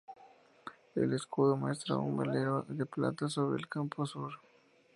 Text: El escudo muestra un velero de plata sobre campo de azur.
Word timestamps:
El 0.95 1.13
escudo 1.13 1.55
muestra 1.57 1.95
un 1.95 2.17
velero 2.17 2.63
de 2.67 2.87
plata 2.87 3.29
sobre 3.29 3.65
campo 3.69 4.01
de 4.01 4.09
azur. 4.09 4.31